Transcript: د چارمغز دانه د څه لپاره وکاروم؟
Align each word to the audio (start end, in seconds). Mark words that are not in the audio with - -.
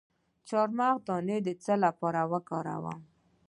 د 0.35 0.39
چارمغز 0.49 1.01
دانه 1.07 1.37
د 1.47 1.49
څه 1.63 1.73
لپاره 1.85 2.21
وکاروم؟ 2.31 2.99